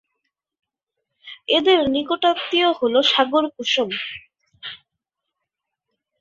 এদের 1.49 1.79
নিকটাত্মীয় 1.89 2.69
হল 2.79 2.93
সাগর 3.11 3.43
কুসুম। 3.55 3.89